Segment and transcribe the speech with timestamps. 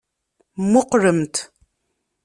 [0.61, 1.35] Mmuqqlemt.